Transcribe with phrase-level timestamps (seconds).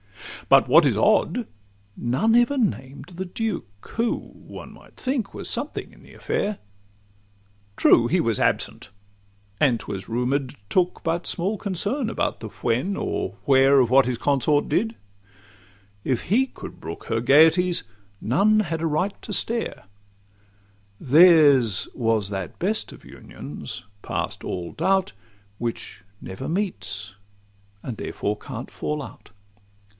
[0.49, 1.47] But what is odd,
[1.95, 6.57] none ever named the duke, Who, one might think, was something in the affair;
[7.77, 8.89] True, he was absent,
[9.59, 14.17] and, 'twas rumour'd, took But small concern about the when, or where, Or what his
[14.17, 14.97] consort did:
[16.03, 17.83] if he could brook Her gaieties,
[18.19, 19.83] none had a right to stare:
[20.99, 25.13] Theirs was that best of unions, past all doubt,
[25.59, 27.13] Which never meets,
[27.83, 29.29] and therefore can't fall out.